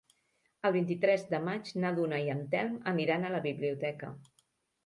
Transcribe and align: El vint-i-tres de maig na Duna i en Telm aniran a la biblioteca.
El 0.69 0.71
vint-i-tres 0.75 1.25
de 1.33 1.41
maig 1.49 1.69
na 1.83 1.93
Duna 1.99 2.21
i 2.29 2.31
en 2.37 2.43
Telm 2.55 2.81
aniran 2.93 3.29
a 3.29 3.33
la 3.37 3.43
biblioteca. 3.49 4.11